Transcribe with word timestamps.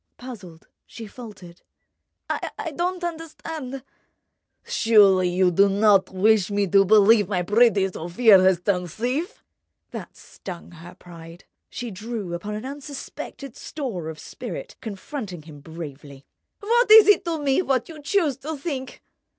Puzzled, 0.17 0.67
she 0.87 1.05
faltered: 1.05 1.61
"I 2.27 2.73
don't 2.75 3.03
understand—" 3.03 3.83
"Surely 4.63 5.29
you 5.29 5.51
don't 5.51 6.09
wish 6.09 6.49
me 6.49 6.65
to 6.69 6.83
believe 6.85 7.29
my 7.29 7.43
pretty 7.43 7.87
Sofia 7.87 8.39
has 8.41 8.59
turned 8.61 8.89
thief?" 8.89 9.43
That 9.91 10.17
stung 10.17 10.71
her 10.71 10.95
pride. 10.95 11.43
She 11.69 11.91
drew 11.91 12.33
upon 12.33 12.55
an 12.55 12.65
unsuspected 12.65 13.55
store 13.55 14.09
of 14.09 14.17
spirit, 14.17 14.75
confronting 14.81 15.43
him 15.43 15.59
bravely. 15.59 16.25
"What 16.61 16.89
is 16.89 17.07
it 17.07 17.23
to 17.25 17.37
me, 17.39 17.61
what 17.61 17.87
you 17.87 18.01
choose 18.01 18.37
to 18.37 18.57
think?" 18.57 19.03